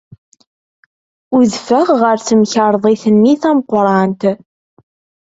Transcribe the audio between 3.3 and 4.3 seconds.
tameqrant.